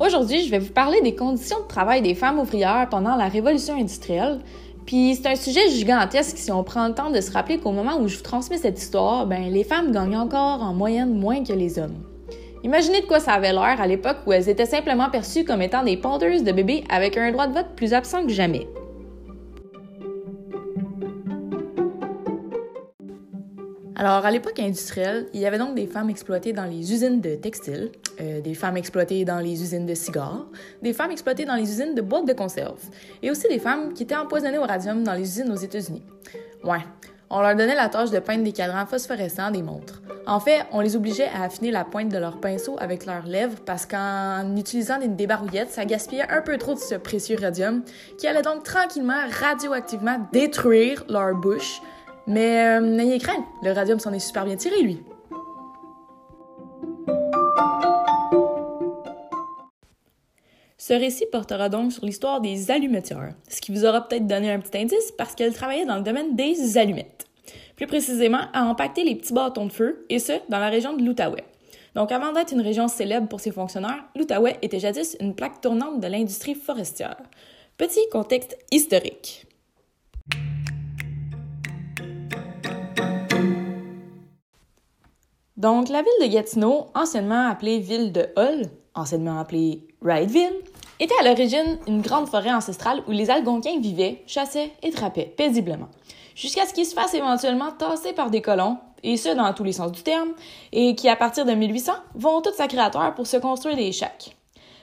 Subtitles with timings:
[0.00, 3.74] Aujourd'hui, je vais vous parler des conditions de travail des femmes ouvrières pendant la Révolution
[3.74, 4.38] industrielle.
[4.86, 8.00] Puis c'est un sujet gigantesque si on prend le temps de se rappeler qu'au moment
[8.00, 11.52] où je vous transmets cette histoire, ben les femmes gagnent encore en moyenne moins que
[11.52, 12.02] les hommes.
[12.64, 15.84] Imaginez de quoi ça avait l'air à l'époque où elles étaient simplement perçues comme étant
[15.84, 18.66] des pondeuses de bébés avec un droit de vote plus absent que jamais.
[23.96, 27.34] Alors, à l'époque industrielle, il y avait donc des femmes exploitées dans les usines de
[27.34, 30.46] textiles, euh, des femmes exploitées dans les usines de cigares,
[30.82, 32.82] des femmes exploitées dans les usines de boîtes de conserve,
[33.22, 36.02] et aussi des femmes qui étaient empoisonnées au radium dans les usines aux États-Unis.
[36.64, 36.84] Ouais,
[37.30, 40.02] on leur donnait la tâche de peindre des cadrans phosphorescents des montres.
[40.26, 43.58] En fait, on les obligeait à affiner la pointe de leur pinceau avec leurs lèvres
[43.64, 47.82] parce qu'en utilisant des débarouillettes, ça gaspillait un peu trop de ce précieux radium
[48.18, 51.80] qui allait donc tranquillement radioactivement détruire leur bouche
[52.26, 55.02] mais euh, n'ayez crainte, le radium s'en est super bien tiré, lui.
[60.80, 64.60] Ce récit portera donc sur l'histoire des allumetières, ce qui vous aura peut-être donné un
[64.60, 67.26] petit indice parce qu'elle travaillait dans le domaine des allumettes.
[67.76, 71.04] Plus précisément, à empaqueter les petits bâtons de feu, et ce, dans la région de
[71.04, 71.44] l'Outaouais.
[71.94, 76.00] Donc avant d'être une région célèbre pour ses fonctionnaires, l'Outaouais était jadis une plaque tournante
[76.00, 77.18] de l'industrie forestière.
[77.76, 79.44] Petit contexte historique.
[85.58, 88.62] Donc, la ville de Gatineau, anciennement appelée ville de Hull,
[88.94, 90.54] anciennement appelée Wrightsville,
[90.98, 95.88] était à l'origine une grande forêt ancestrale où les Algonquins vivaient, chassaient et trappaient paisiblement,
[96.34, 99.72] jusqu'à ce qu'ils se fassent éventuellement tasser par des colons, et ce dans tous les
[99.72, 100.30] sens du terme,
[100.72, 104.36] et qui à partir de 1800 vont tous à pour se construire des chacs.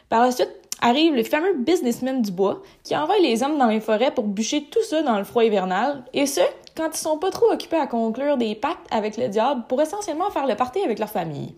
[0.09, 0.51] Par la suite,
[0.81, 4.63] arrive le fameux businessman du bois qui envoie les hommes dans les forêts pour bûcher
[4.63, 6.41] tout ça dans le froid hivernal, et ce,
[6.75, 10.29] quand ils sont pas trop occupés à conclure des pactes avec le diable pour essentiellement
[10.31, 11.55] faire le party avec leur famille.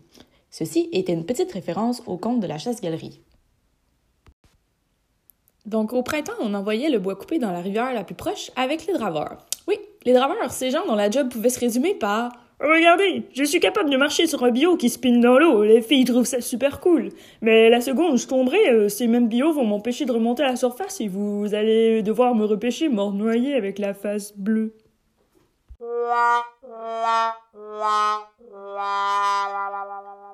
[0.50, 3.22] Ceci était une petite référence au conte de la chasse-galerie.
[5.70, 8.88] Donc au printemps, on envoyait le bois coupé dans la rivière la plus proche avec
[8.88, 9.38] les draveurs.
[9.68, 13.60] Oui, les draveurs, ces gens dont la job pouvait se résumer par Regardez, je suis
[13.60, 15.64] capable de marcher sur un bio qui spinne dans l'eau.
[15.64, 17.10] Les filles trouvent ça super cool.
[17.42, 20.48] Mais la seconde où je tomberai, euh, ces mêmes bio vont m'empêcher de remonter à
[20.48, 24.74] la surface et vous allez devoir me repêcher mort noyé avec la face bleue.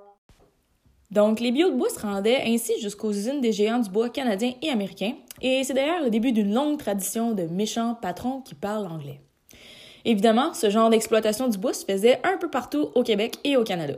[1.15, 4.51] Donc, les bio de bois se rendaient ainsi jusqu'aux usines des géants du bois canadiens
[4.61, 8.85] et américains, et c'est d'ailleurs le début d'une longue tradition de méchants patrons qui parlent
[8.85, 9.21] anglais.
[10.03, 13.63] Évidemment, ce genre d'exploitation du bois se faisait un peu partout au Québec et au
[13.63, 13.93] Canada.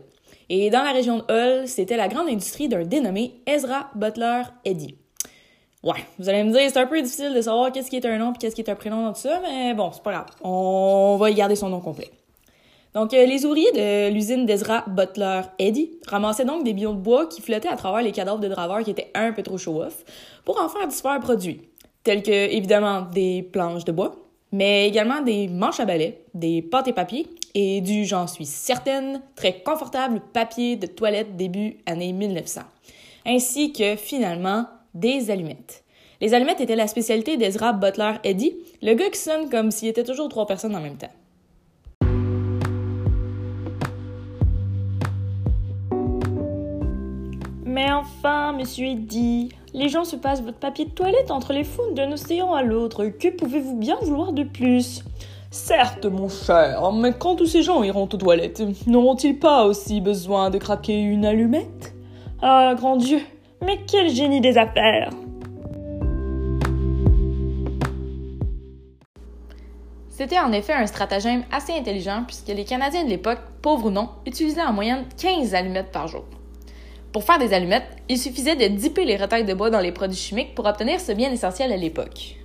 [0.50, 4.96] Et dans la région de Hull, c'était la grande industrie d'un dénommé Ezra Butler Eddy.
[5.84, 8.20] Ouais, vous allez me dire, c'est un peu difficile de savoir qu'est-ce qui est un
[8.20, 10.28] nom et qu'est-ce qui est un prénom dans tout ça, mais bon, c'est pas grave.
[10.44, 12.12] On va y garder son nom complet.
[12.94, 17.28] Donc, euh, les ouvriers de l'usine d'Ezra Butler Eddy ramassaient donc des billons de bois
[17.28, 20.04] qui flottaient à travers les cadavres de draveurs qui étaient un peu trop show-off
[20.46, 21.62] pour en faire différents produits,
[22.04, 24.16] tels que, évidemment, des planches de bois,
[24.52, 29.22] mais également des manches à balai, des pâtes et papiers et du, j'en suis certaine,
[29.36, 32.62] très confortable papier de toilette début année 1900,
[33.26, 35.84] ainsi que finalement des allumettes.
[36.22, 40.04] Les allumettes étaient la spécialité d'Ezra Butler Eddy, le gars qui sonne comme s'il était
[40.04, 41.12] toujours trois personnes en même temps.
[47.78, 51.94] Mais enfin, monsieur Eddy, les gens se passent votre papier de toilette entre les founes
[51.94, 53.06] d'un océan à l'autre.
[53.06, 55.04] Que pouvez-vous bien vouloir de plus?
[55.52, 60.50] Certes, mon cher, mais quand tous ces gens iront aux toilettes, n'auront-ils pas aussi besoin
[60.50, 61.94] de craquer une allumette?
[62.42, 63.20] Ah, grand Dieu,
[63.64, 65.12] mais quel génie des affaires
[70.10, 74.10] C'était en effet un stratagème assez intelligent puisque les Canadiens de l'époque, pauvres ou non,
[74.26, 76.24] utilisaient en moyenne 15 allumettes par jour.
[77.14, 80.18] Pour faire des allumettes, il suffisait de dipper les retailles de bois dans les produits
[80.18, 82.38] chimiques pour obtenir ce bien essentiel à l'époque.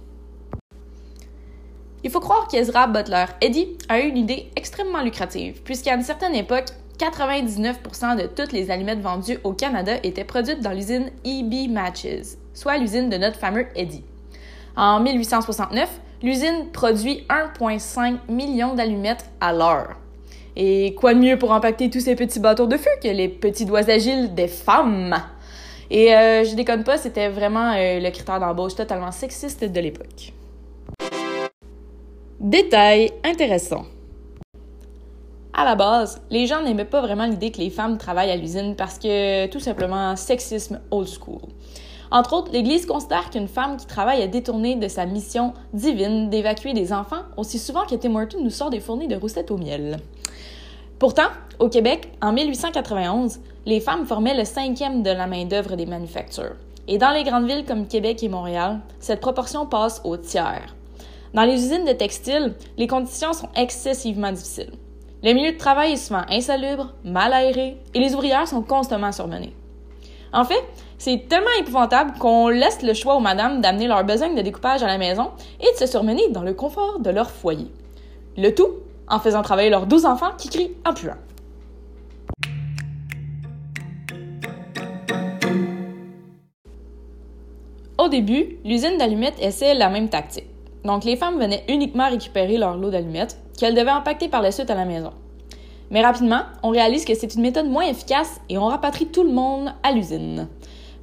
[2.04, 6.34] Il faut croire qu'Ezra Butler Eddy a eu une idée extrêmement lucrative, puisqu'à une certaine
[6.34, 6.66] époque,
[6.98, 12.78] 99% de toutes les allumettes vendues au Canada étaient produites dans l'usine EB Matches, soit
[12.78, 14.04] l'usine de notre fameux Eddy.
[14.76, 19.96] En 1869, l'usine produit 1,5 million d'allumettes à l'heure.
[20.56, 23.64] Et quoi de mieux pour impacter tous ces petits bâtons de feu que les petits
[23.64, 25.16] doigts agiles des femmes?
[25.90, 30.32] Et euh, je déconne pas, c'était vraiment euh, le critère d'embauche totalement sexiste de l'époque.
[32.40, 33.84] Détail intéressant.
[35.54, 38.75] À la base, les gens n'aimaient pas vraiment l'idée que les femmes travaillent à l'usine
[38.75, 41.40] parce que tout simplement sexisme old school.
[42.12, 46.75] Entre autres, l'Église considère qu'une femme qui travaille à détourner de sa mission divine d'évacuer
[46.75, 49.97] des enfants aussi souvent que Tim Horton nous sort des fournis de roussettes au miel.
[50.99, 51.29] Pourtant,
[51.59, 56.56] au Québec, en 1891, les femmes formaient le cinquième de la main-d'œuvre des manufactures.
[56.87, 60.75] et dans les grandes villes comme Québec et Montréal, cette proportion passe au tiers.
[61.32, 64.73] Dans les usines de textiles, les conditions sont excessivement difficiles.
[65.23, 69.55] Le milieu de travail est souvent insalubre, mal aéré, et les ouvrières sont constamment surmenées.
[70.32, 70.64] En fait,
[70.96, 74.87] c'est tellement épouvantable qu'on laisse le choix aux madames d'amener leur besogne de découpage à
[74.87, 75.31] la maison
[75.61, 77.70] et de se surmener dans le confort de leur foyer.
[78.38, 78.69] Le tout
[79.08, 81.17] en faisant travailler leurs douze enfants qui crient en puant.
[87.99, 90.46] Au début, l'usine d'allumettes essaie la même tactique.
[90.85, 94.70] Donc, les femmes venaient uniquement récupérer leur lot d'allumettes qu'elles devaient empaqueter par la suite
[94.70, 95.12] à la maison.
[95.92, 99.30] Mais rapidement, on réalise que c'est une méthode moins efficace et on rapatrie tout le
[99.30, 100.48] monde à l'usine.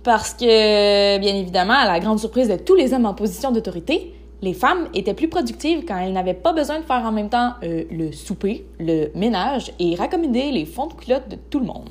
[0.03, 4.15] Parce que, bien évidemment, à la grande surprise de tous les hommes en position d'autorité,
[4.41, 7.53] les femmes étaient plus productives quand elles n'avaient pas besoin de faire en même temps
[7.61, 11.89] euh, le souper, le ménage et raccommoder les fonds de culotte de tout le monde.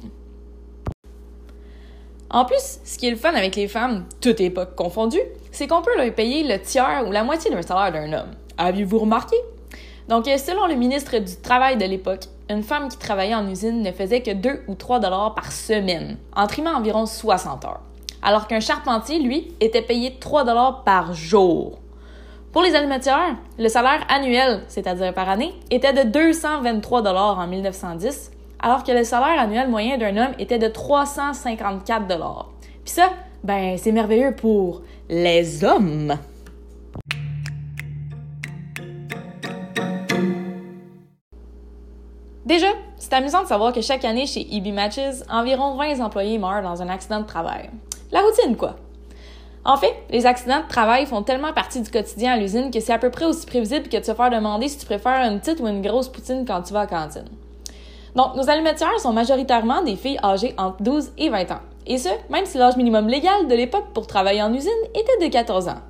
[2.31, 5.23] En plus, ce qui est le fun avec les femmes, toute époque confondue,
[5.53, 8.31] c'est qu'on peut leur payer le tiers ou la moitié d'un salaire d'un homme.
[8.57, 9.37] Avez-vous remarqué?
[10.09, 13.83] Donc, euh, selon le ministre du Travail de l'époque, une femme qui travaillait en usine
[13.83, 17.81] ne faisait que 2 ou 3 dollars par semaine, en trimant environ 60 heures.
[18.23, 21.79] Alors qu'un charpentier, lui, était payé 3 dollars par jour.
[22.53, 28.33] Pour les alimentaires, le salaire annuel, c'est-à-dire par année, était de 223 dollars en 1910
[28.61, 32.51] alors que le salaire annuel moyen d'un homme était de 354 dollars.
[32.85, 33.11] Puis ça,
[33.45, 36.19] ben c'est merveilleux pour les hommes.
[42.49, 46.63] Déjà, c'est amusant de savoir que chaque année chez EB Matches, environ 20 employés meurent
[46.63, 47.69] dans un accident de travail.
[48.11, 48.77] La routine, quoi.
[49.67, 52.95] En fait, les accidents de travail font tellement partie du quotidien à l'usine que c'est
[52.95, 55.61] à peu près aussi prévisible que de se faire demander si tu préfères une petite
[55.61, 57.29] ou une grosse poutine quand tu vas à cantine.
[58.17, 61.61] Donc, nos alimentaires sont majoritairement des filles âgées entre 12 et 20 ans.
[61.87, 65.31] Et ce, même si l'âge minimum légal de l'époque pour travailler en usine était de
[65.31, 65.83] 14 ans.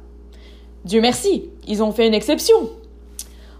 [0.84, 2.68] Dieu merci, ils ont fait une exception.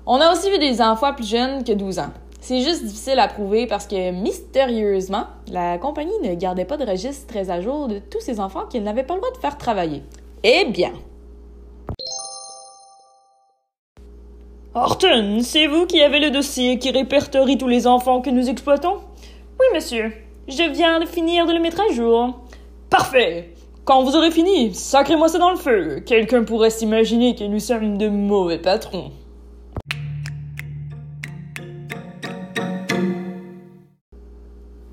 [0.04, 2.10] On a aussi vu des enfants plus jeunes que 12 ans.
[2.48, 7.26] C'est juste difficile à prouver parce que, mystérieusement, la compagnie ne gardait pas de registre
[7.26, 10.02] très à jour de tous ces enfants qu'elle n'avait pas le droit de faire travailler.
[10.42, 10.92] Eh bien,
[14.74, 18.96] Horton, c'est vous qui avez le dossier qui répertorie tous les enfants que nous exploitons?
[19.60, 20.10] Oui, monsieur.
[20.48, 22.34] Je viens de finir de le mettre à jour.
[22.88, 23.50] Parfait.
[23.84, 26.00] Quand vous aurez fini, sacrez-moi ça dans le feu.
[26.06, 29.12] Quelqu'un pourrait s'imaginer que nous sommes de mauvais patrons.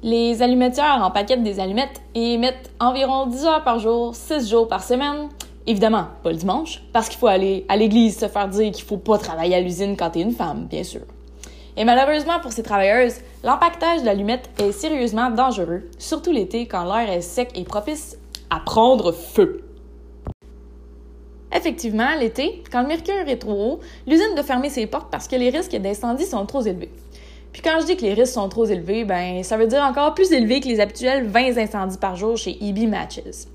[0.06, 4.84] Les allumetteurs en paquet des allumettes émettent environ 10 heures par jour, 6 jours par
[4.84, 5.30] semaine,
[5.66, 8.98] Évidemment, pas le dimanche, parce qu'il faut aller à l'église se faire dire qu'il faut
[8.98, 11.02] pas travailler à l'usine quand t'es une femme, bien sûr.
[11.76, 17.22] Et malheureusement pour ces travailleuses, l'empaquetage d'allumettes est sérieusement dangereux, surtout l'été quand l'air est
[17.22, 18.16] sec et propice
[18.52, 19.64] à prendre feu.
[21.52, 25.36] Effectivement, l'été, quand le mercure est trop haut, l'usine doit fermer ses portes parce que
[25.36, 26.92] les risques d'incendie sont trop élevés.
[27.56, 30.14] Puis quand je dis que les risques sont trop élevés, ben ça veut dire encore
[30.14, 33.46] plus élevé que les habituels 20 incendies par jour chez EB Matches.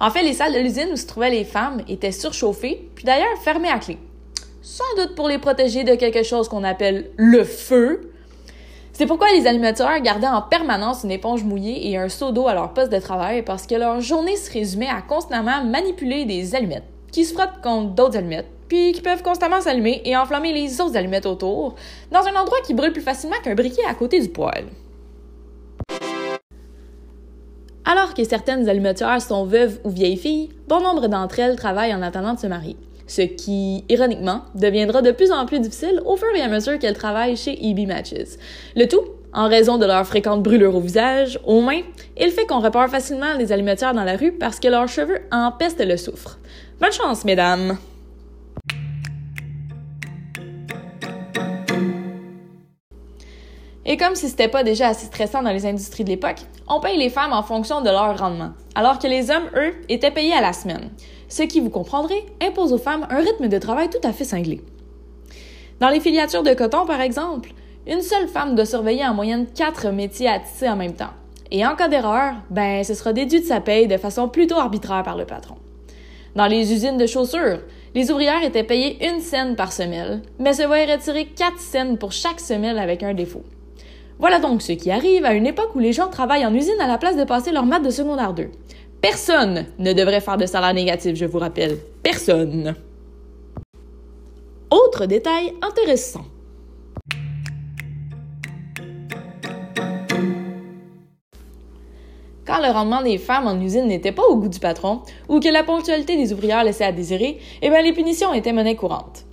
[0.00, 3.36] En fait, les salles de l'usine où se trouvaient les femmes étaient surchauffées, puis d'ailleurs
[3.44, 3.98] fermées à clé.
[4.62, 8.10] Sans doute pour les protéger de quelque chose qu'on appelle le feu.
[8.94, 12.54] C'est pourquoi les animateurs gardaient en permanence une éponge mouillée et un seau d'eau à
[12.54, 16.88] leur poste de travail parce que leur journée se résumait à constamment manipuler des allumettes
[17.10, 20.96] qui se frottent contre d'autres allumettes, puis qui peuvent constamment s'allumer et enflammer les autres
[20.96, 21.74] allumettes autour,
[22.10, 24.64] dans un endroit qui brûle plus facilement qu'un briquet à côté du poêle.
[27.84, 32.00] Alors que certaines allumetières sont veuves ou vieilles filles, bon nombre d'entre elles travaillent en
[32.00, 32.76] attendant de se marier.
[33.06, 36.96] Ce qui, ironiquement, deviendra de plus en plus difficile au fur et à mesure qu'elles
[36.96, 38.38] travaillent chez EB Matches.
[38.74, 39.02] Le tout
[39.34, 41.82] en raison de leurs fréquentes brûlures au visage, aux mains,
[42.16, 45.20] et le fait qu'on repère facilement les allumetières dans la rue parce que leurs cheveux
[45.30, 46.38] empestent le soufre.
[46.80, 47.76] Bonne chance, mesdames!
[53.84, 56.96] Et comme si c'était pas déjà assez stressant dans les industries de l'époque, on paye
[56.96, 60.40] les femmes en fonction de leur rendement, alors que les hommes, eux, étaient payés à
[60.40, 60.90] la semaine.
[61.28, 64.60] Ce qui, vous comprendrez, impose aux femmes un rythme de travail tout à fait cinglé.
[65.80, 67.52] Dans les filiatures de coton, par exemple,
[67.88, 71.10] une seule femme doit surveiller en moyenne quatre métiers à tisser en même temps.
[71.50, 75.02] Et en cas d'erreur, ben, ce sera déduit de sa paye de façon plutôt arbitraire
[75.02, 75.56] par le patron.
[76.36, 77.58] Dans les usines de chaussures,
[77.94, 82.12] les ouvrières étaient payées une scène par semelle, mais se voyaient retirer quatre scènes pour
[82.12, 83.42] chaque semelle avec un défaut.
[84.22, 86.86] Voilà donc ce qui arrive à une époque où les gens travaillent en usine à
[86.86, 88.50] la place de passer leur maths de secondaire 2.
[89.00, 91.76] Personne ne devrait faire de salaire négatif, je vous rappelle.
[92.04, 92.76] Personne.
[94.70, 96.24] Autre détail intéressant.
[102.46, 105.48] Quand le rendement des femmes en usine n'était pas au goût du patron ou que
[105.48, 109.24] la ponctualité des ouvrières laissait à désirer, eh bien les punitions étaient monnaie courante.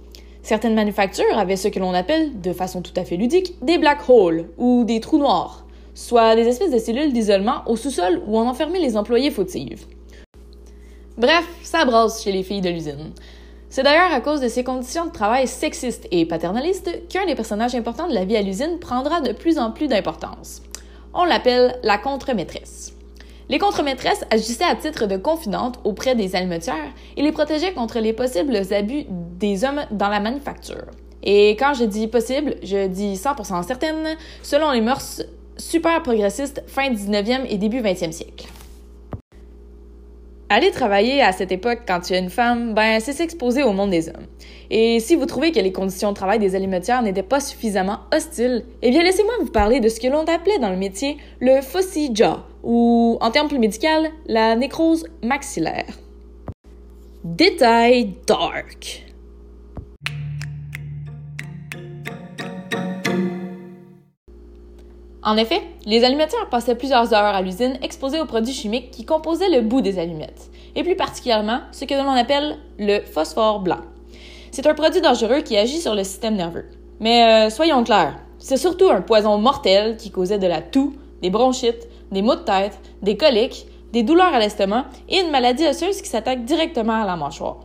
[0.50, 4.10] Certaines manufactures avaient ce que l'on appelle, de façon tout à fait ludique, des black
[4.10, 5.64] holes ou des trous noirs,
[5.94, 9.86] soit des espèces de cellules d'isolement au sous-sol où on enfermait les employés fautifs.
[11.20, 13.12] Bref, ça brasse chez les filles de l'usine.
[13.70, 17.76] C'est d'ailleurs à cause de ces conditions de travail sexistes et paternalistes qu'un des personnages
[17.76, 20.64] importants de la vie à l'usine prendra de plus en plus d'importance.
[21.14, 22.96] On l'appelle la contre-maîtresse.
[23.50, 28.14] Les contre-maîtresses agissaient à titre de confidentes auprès des almetières et les protégeaient contre les
[28.14, 30.86] possibles abus des hommes dans la manufacture.
[31.24, 35.24] Et quand je dis possible, je dis 100% certaine, selon les mœurs
[35.58, 38.48] super progressistes fin 19e et début 20e siècle.
[40.52, 43.92] Aller travailler à cette époque quand tu es une femme, ben c'est s'exposer au monde
[43.92, 44.26] des hommes.
[44.72, 48.66] Et si vous trouvez que les conditions de travail des alimentaires n'étaient pas suffisamment hostiles,
[48.82, 52.10] eh bien laissez-moi vous parler de ce que l'on appelait dans le métier le fussy
[52.16, 55.86] jaw, ou en termes plus médicaux, la nécrose maxillaire.
[57.24, 59.09] Détail dark.
[65.22, 69.50] En effet, les allumetières passaient plusieurs heures à l'usine exposées aux produits chimiques qui composaient
[69.50, 73.82] le bout des allumettes, et plus particulièrement ce que l'on appelle le phosphore blanc.
[74.52, 76.66] C'est un produit dangereux qui agit sur le système nerveux.
[77.02, 81.30] Mais euh, soyons clairs, c'est surtout un poison mortel qui causait de la toux, des
[81.30, 86.02] bronchites, des maux de tête, des coliques, des douleurs à l'estomac et une maladie osseuse
[86.02, 87.58] qui s'attaque directement à la mâchoire.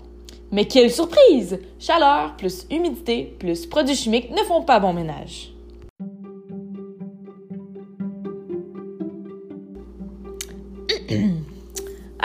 [0.50, 1.58] Mais quelle surprise!
[1.78, 5.53] Chaleur plus humidité plus produits chimiques ne font pas bon ménage.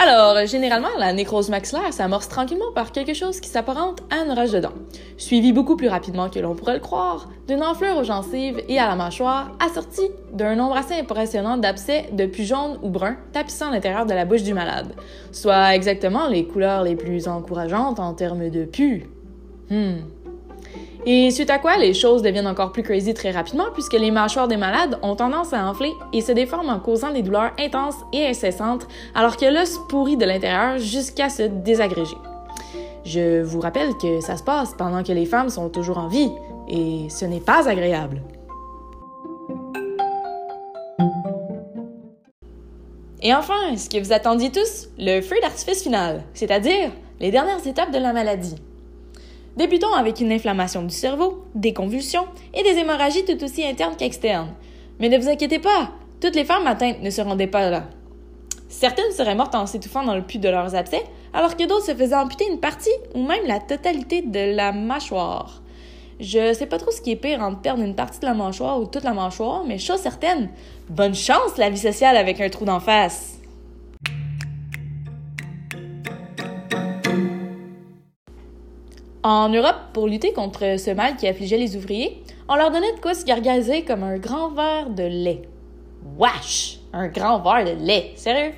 [0.01, 4.51] Alors, généralement, la nécrose maxillaire s'amorce tranquillement par quelque chose qui s'apparente à une rage
[4.51, 4.73] de dents,
[5.17, 8.87] suivi beaucoup plus rapidement que l'on pourrait le croire d'une enflure aux gencives et à
[8.87, 14.05] la mâchoire, assortie d'un nombre assez impressionnant d'abcès de plus jaunes ou bruns tapissant l'intérieur
[14.05, 14.93] de la bouche du malade,
[15.33, 19.09] soit exactement les couleurs les plus encourageantes en termes de pu.
[19.69, 19.97] Hmm.
[21.05, 24.49] Et suite à quoi, les choses deviennent encore plus crazy très rapidement puisque les mâchoires
[24.49, 28.27] des malades ont tendance à enfler et se déforment en causant des douleurs intenses et
[28.27, 32.17] incessantes alors que l'os pourrit de l'intérieur jusqu'à se désagréger.
[33.05, 36.31] Je vous rappelle que ça se passe pendant que les femmes sont toujours en vie
[36.67, 38.21] et ce n'est pas agréable.
[43.21, 47.91] Et enfin, ce que vous attendiez tous, le feu d'artifice final, c'est-à-dire les dernières étapes
[47.91, 48.55] de la maladie?
[49.59, 54.53] Débutons avec une inflammation du cerveau, des convulsions et des hémorragies tout aussi internes qu'externes.
[55.01, 55.89] Mais ne vous inquiétez pas,
[56.21, 57.83] toutes les femmes atteintes ne se rendaient pas là.
[58.69, 61.93] Certaines seraient mortes en s'étouffant dans le puits de leurs abcès, alors que d'autres se
[61.93, 65.61] faisaient amputer une partie ou même la totalité de la mâchoire.
[66.21, 68.79] Je sais pas trop ce qui est pire entre perdre une partie de la mâchoire
[68.79, 70.51] ou toute la mâchoire, mais chose certaine,
[70.89, 73.38] bonne chance la vie sociale avec un trou d'en face.
[79.31, 82.99] En Europe, pour lutter contre ce mal qui affligeait les ouvriers, on leur donnait de
[82.99, 85.43] quoi se gargariser comme un grand verre de lait.
[86.17, 86.79] Wesh!
[86.93, 88.53] Un grand verre de lait, sérieux?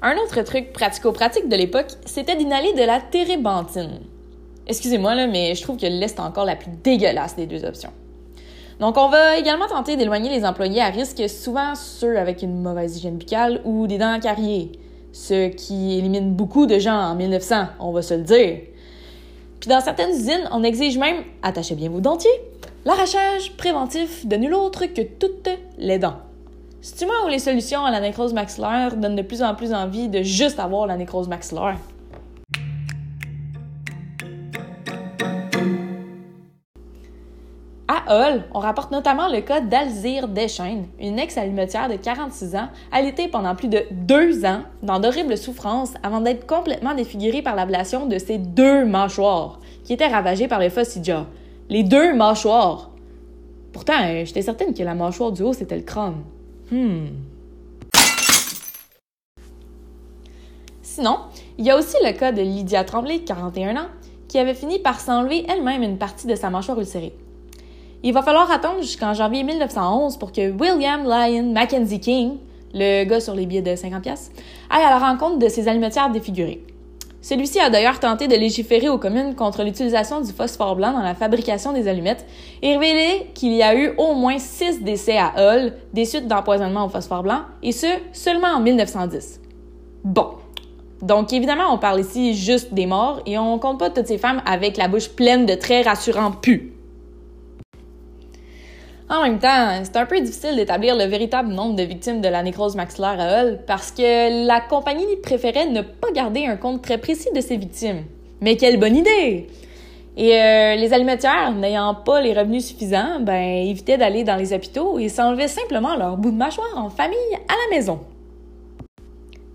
[0.00, 3.98] Un autre truc pratico-pratique de l'époque, c'était d'inhaler de la térébenthine.
[4.68, 7.90] Excusez-moi, mais je trouve que le lait, c'est encore la plus dégueulasse des deux options.
[8.78, 12.96] Donc, on va également tenter d'éloigner les employés à risque, souvent ceux avec une mauvaise
[12.96, 14.70] hygiène buccale ou des dents carriées
[15.18, 18.60] ce qui élimine beaucoup de gens en 1900, on va se le dire.
[19.58, 22.30] Puis dans certaines usines, on exige même, attachez bien vos dentiers,
[22.84, 26.18] l'arrachage préventif de nul autre que toutes les dents.
[26.80, 30.08] C'est-tu moi où les solutions à la nécrose maxillaire donnent de plus en plus envie
[30.08, 31.78] de juste avoir la nécrose maxillaire?
[38.08, 43.68] On rapporte notamment le cas d'Alzire Deschaines, une ex-allumettière de 46 ans, allaitée pendant plus
[43.68, 48.84] de deux ans dans d'horribles souffrances avant d'être complètement défigurée par l'ablation de ses deux
[48.84, 51.26] mâchoires, qui étaient ravagées par le fossidia.
[51.68, 52.90] Les deux mâchoires!
[53.72, 56.22] Pourtant, euh, j'étais certaine que la mâchoire du haut, c'était le crâne.
[56.70, 57.08] Hmm.
[60.82, 61.18] Sinon,
[61.58, 63.88] il y a aussi le cas de Lydia Tremblay, 41 ans,
[64.26, 67.14] qui avait fini par s'enlever elle-même une partie de sa mâchoire ulcérée.
[68.04, 72.36] Il va falloir attendre jusqu'en janvier 1911 pour que William Lyon Mackenzie King,
[72.72, 74.30] le gars sur les billets de 50 pièces,
[74.70, 76.62] aille à la rencontre de ces allumettières défigurées.
[77.20, 81.16] Celui-ci a d'ailleurs tenté de légiférer aux communes contre l'utilisation du phosphore blanc dans la
[81.16, 82.24] fabrication des allumettes
[82.62, 86.86] et révélé qu'il y a eu au moins six décès à Hull des suites d'empoisonnement
[86.86, 89.40] au phosphore blanc, et ce, seulement en 1910.
[90.04, 90.28] Bon.
[91.02, 94.40] Donc évidemment, on parle ici juste des morts et on compte pas toutes ces femmes
[94.46, 96.77] avec la bouche pleine de très rassurants pu.
[99.10, 102.42] En même temps, c'est un peu difficile d'établir le véritable nombre de victimes de la
[102.42, 106.98] nécrose maxillaire à Hull parce que la compagnie préférait ne pas garder un compte très
[106.98, 108.04] précis de ses victimes.
[108.42, 109.46] Mais quelle bonne idée!
[110.18, 114.98] Et euh, les alimentaires, n'ayant pas les revenus suffisants, ben, évitaient d'aller dans les hôpitaux
[114.98, 118.00] et s'enlevaient simplement leur bout de mâchoire en famille à la maison.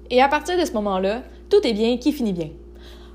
[0.10, 2.50] Et à partir de ce moment-là, tout est bien qui finit bien.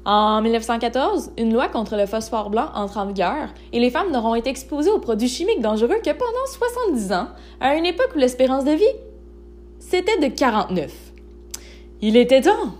[0.04, 4.34] En 1914, une loi contre le phosphore blanc entre en vigueur et les femmes n'auront
[4.34, 7.28] été exposées aux produits chimiques dangereux que pendant 70 ans,
[7.60, 8.84] à une époque où l'espérance de vie,
[9.78, 10.92] c'était de 49.
[12.00, 12.72] Il était temps!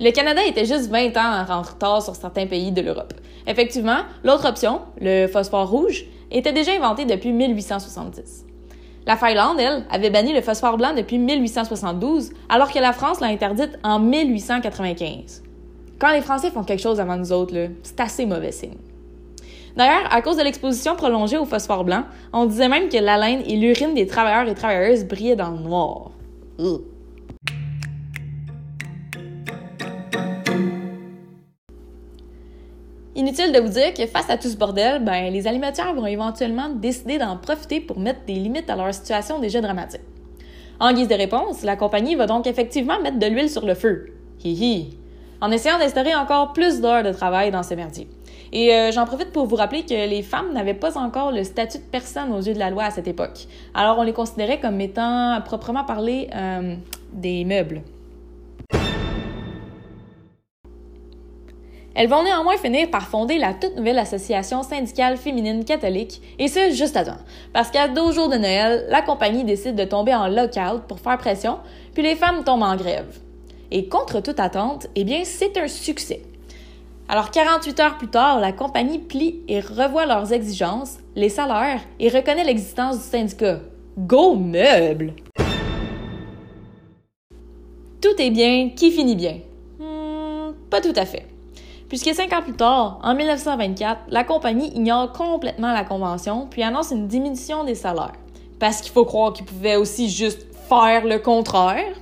[0.00, 3.14] Le Canada était juste 20 ans en retard sur certains pays de l'Europe.
[3.46, 8.44] Effectivement, l'autre option, le phosphore rouge, était déjà inventé depuis 1870.
[9.06, 13.28] La Finlande, elle, avait banni le phosphore blanc depuis 1872, alors que la France l'a
[13.28, 15.44] interdite en 1895.
[15.98, 18.76] Quand les Français font quelque chose avant nous autres, c'est assez mauvais signe.
[19.76, 23.42] D'ailleurs, à cause de l'exposition prolongée au phosphore blanc, on disait même que la laine
[23.46, 26.10] et l'urine des travailleurs et travailleuses brillaient dans le noir.
[33.14, 36.68] Inutile de vous dire que face à tout ce bordel, ben, les alimentaires vont éventuellement
[36.68, 40.02] décider d'en profiter pour mettre des limites à leur situation déjà dramatique.
[40.78, 44.12] En guise de réponse, la compagnie va donc effectivement mettre de l'huile sur le feu.
[44.44, 44.98] Hihi
[45.40, 48.08] en essayant d'instaurer encore plus d'heures de travail dans ce merdier.
[48.52, 51.78] Et euh, j'en profite pour vous rappeler que les femmes n'avaient pas encore le statut
[51.78, 53.46] de personne aux yeux de la loi à cette époque.
[53.74, 56.74] Alors on les considérait comme étant proprement parlé euh,
[57.12, 57.82] des meubles.
[61.98, 66.70] Elles vont néanmoins finir par fonder la toute nouvelle association syndicale féminine catholique, et ce,
[66.70, 67.16] juste à temps.
[67.54, 71.16] Parce qu'à deux jours de Noël, la compagnie décide de tomber en lockout pour faire
[71.16, 71.58] pression,
[71.94, 73.25] puis les femmes tombent en grève.
[73.70, 76.22] Et contre toute attente, eh bien, c'est un succès.
[77.08, 82.08] Alors 48 heures plus tard, la compagnie plie et revoit leurs exigences, les salaires et
[82.08, 83.60] reconnaît l'existence du syndicat.
[83.96, 85.14] Go meuble!
[88.00, 89.38] Tout est bien qui finit bien.
[89.78, 91.26] Hmm, pas tout à fait.
[91.88, 96.90] Puisque cinq ans plus tard, en 1924, la compagnie ignore complètement la convention puis annonce
[96.90, 98.14] une diminution des salaires.
[98.58, 101.94] Parce qu'il faut croire qu'ils pouvaient aussi juste faire le contraire.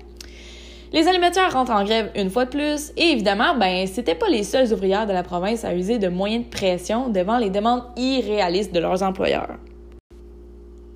[0.95, 4.45] Les alimentaires rentrent en grève une fois de plus, et évidemment, ben, c'était pas les
[4.45, 8.73] seules ouvrières de la province à user de moyens de pression devant les demandes irréalistes
[8.73, 9.57] de leurs employeurs.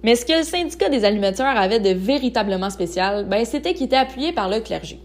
[0.05, 3.97] Mais ce que le syndicat des alimentaires avait de véritablement spécial, ben, c'était qu'il était
[3.97, 5.01] appuyé par le clergé.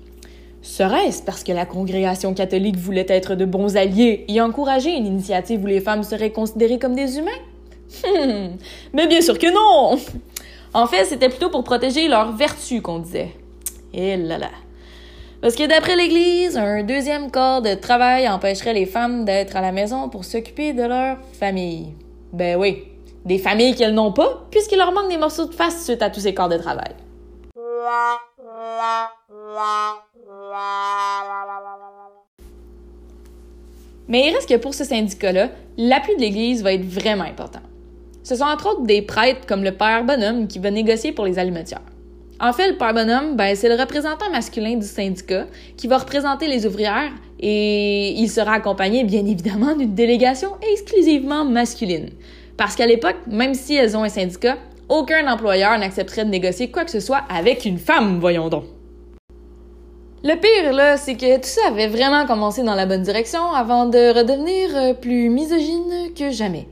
[0.62, 5.64] Serait-ce parce que la congrégation catholique voulait être de bons alliés et encourager une initiative
[5.64, 7.32] où les femmes seraient considérées comme des humains?
[8.04, 8.58] Hmm,
[8.94, 10.00] mais bien sûr que non!
[10.76, 13.32] En fait, c'était plutôt pour protéger leurs vertus qu'on disait.
[13.92, 14.50] Et là là.
[15.44, 19.74] Parce que d'après l'Église, un deuxième corps de travail empêcherait les femmes d'être à la
[19.74, 21.96] maison pour s'occuper de leur famille.
[22.32, 22.86] Ben oui,
[23.26, 26.22] des familles qu'elles n'ont pas, puisqu'il leur manque des morceaux de face suite à tous
[26.22, 26.94] ces corps de travail.
[34.08, 37.60] Mais il reste que pour ce syndicat-là, l'appui de l'Église va être vraiment important.
[38.24, 41.38] Ce sont entre autres des prêtres comme le père Bonhomme qui va négocier pour les
[41.38, 41.82] alimentaires.
[42.44, 45.46] En fait, le père bonhomme, ben, c'est le représentant masculin du syndicat
[45.78, 52.10] qui va représenter les ouvrières et il sera accompagné, bien évidemment, d'une délégation exclusivement masculine.
[52.58, 54.58] Parce qu'à l'époque, même si elles ont un syndicat,
[54.90, 58.66] aucun employeur n'accepterait de négocier quoi que ce soit avec une femme, voyons donc.
[60.26, 63.86] Le pire, là, c'est que tout ça avait vraiment commencé dans la bonne direction avant
[63.86, 66.68] de redevenir euh, plus misogyne que jamais.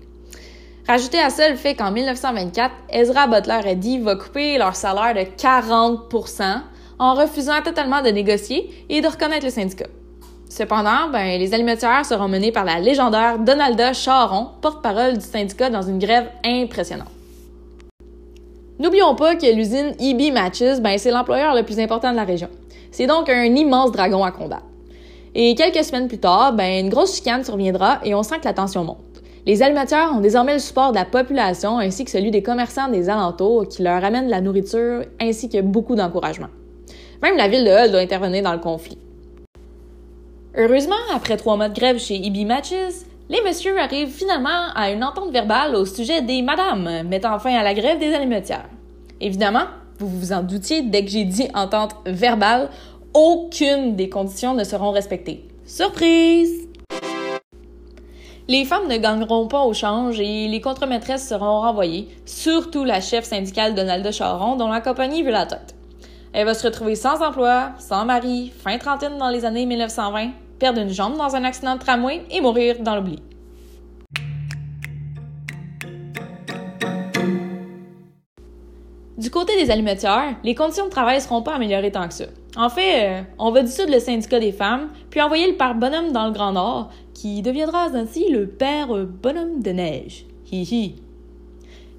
[0.88, 5.22] Rajoutez à ça le fait qu'en 1924, Ezra Butler Eddy va couper leur salaire de
[5.22, 6.62] 40%
[7.00, 9.88] en refusant totalement de négocier et de reconnaître le syndicat.
[10.50, 15.82] Cependant, ben, les alimentaires seront menés par la légendaire Donalda Charon, porte-parole du syndicat dans
[15.82, 17.08] une grève impressionnante.
[18.80, 22.50] N'oublions pas que l'usine EB Matches, ben, c'est l'employeur le plus important de la région.
[22.92, 24.66] C'est donc un immense dragon à combattre.
[25.36, 28.54] Et quelques semaines plus tard, ben, une grosse chicane surviendra et on sent que la
[28.54, 29.11] tension monte.
[29.48, 33.10] Les animateurs ont désormais le support de la population ainsi que celui des commerçants des
[33.10, 36.50] alentours qui leur amènent la nourriture ainsi que beaucoup d'encouragement.
[37.24, 39.00] Même la ville de Hull doit intervenir dans le conflit.
[40.56, 45.04] Heureusement, après trois mois de grève chez EB Matches, les messieurs arrivent finalement à une
[45.04, 48.70] entente verbale au sujet des madames, mettant fin à la grève des alimentaires.
[49.22, 49.66] Évidemment,
[49.98, 52.70] vous vous en doutiez, dès que j'ai dit entente verbale,
[53.14, 55.48] aucune des conditions ne seront respectées.
[55.66, 56.68] Surprise!
[58.52, 63.24] Les femmes ne gagneront pas au change et les contre-maîtresses seront renvoyées, surtout la chef
[63.24, 65.74] syndicale Donalda Charon, dont la compagnie veut la tête.
[66.34, 70.82] Elle va se retrouver sans emploi, sans mari, fin trentaine dans les années 1920, perdre
[70.82, 73.20] une jambe dans un accident de tramway et mourir dans l'oubli.
[79.18, 82.26] Du côté des allumetières, les conditions de travail ne seront pas améliorées tant que ça.
[82.58, 86.12] En fait, euh, on va dissoudre le syndicat des femmes, puis envoyer le père bonhomme
[86.12, 86.90] dans le Grand Nord,
[87.22, 90.26] qui deviendra ainsi le père bonhomme de neige.
[90.52, 90.96] Hi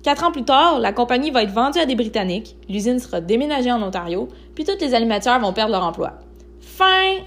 [0.02, 3.70] Quatre ans plus tard, la compagnie va être vendue à des Britanniques, l'usine sera déménagée
[3.70, 6.14] en Ontario, puis toutes les allumetières vont perdre leur emploi.
[6.60, 7.18] Fin!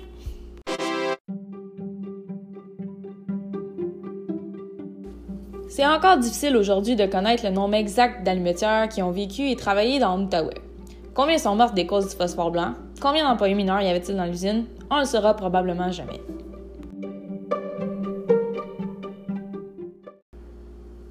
[5.69, 9.99] C'est encore difficile aujourd'hui de connaître le nombre exact d'allumetières qui ont vécu et travaillé
[9.99, 10.61] dans l'Outaouais.
[11.13, 12.73] Combien sont mortes des causes du phosphore blanc?
[12.99, 14.65] Combien d'employés mineurs y avait-il dans l'usine?
[14.91, 16.19] On ne le saura probablement jamais.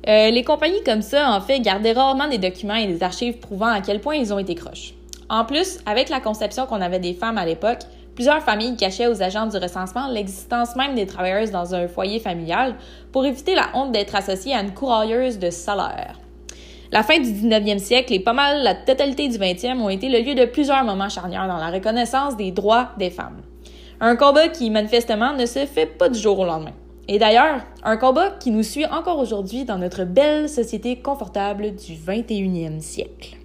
[0.07, 3.69] Euh, les compagnies comme ça, en fait, gardaient rarement des documents et des archives prouvant
[3.69, 4.95] à quel point ils ont été croches.
[5.31, 7.81] En plus, avec la conception qu'on avait des femmes à l'époque,
[8.15, 12.77] Plusieurs familles cachaient aux agents du recensement l'existence même des travailleuses dans un foyer familial
[13.11, 16.21] pour éviter la honte d'être associées à une courailleuse de salaire.
[16.93, 20.21] La fin du 19e siècle et pas mal la totalité du 20e ont été le
[20.21, 23.43] lieu de plusieurs moments charnières dans la reconnaissance des droits des femmes.
[24.01, 26.73] Un combat qui, manifestement, ne se fait pas du jour au lendemain.
[27.07, 31.95] Et d'ailleurs, un combat qui nous suit encore aujourd'hui dans notre belle société confortable du
[31.95, 33.37] 21e siècle.